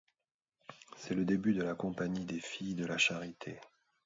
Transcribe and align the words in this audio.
C'est 0.97 1.13
le 1.13 1.25
début 1.25 1.53
de 1.53 1.61
la 1.61 1.75
compagnie 1.75 2.25
des 2.25 2.39
Filles 2.39 2.73
de 2.73 2.87
la 2.87 2.97
Charité. 2.97 3.59